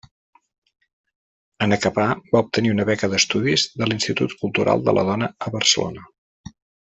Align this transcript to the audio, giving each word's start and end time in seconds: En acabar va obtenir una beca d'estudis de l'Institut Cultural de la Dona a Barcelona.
En 1.65 1.75
acabar 1.77 2.07
va 2.31 2.41
obtenir 2.45 2.71
una 2.77 2.85
beca 2.91 3.09
d'estudis 3.11 3.67
de 3.83 3.91
l'Institut 3.91 4.35
Cultural 4.43 4.83
de 4.89 4.97
la 4.99 5.05
Dona 5.11 5.31
a 5.49 5.55
Barcelona. 5.59 6.11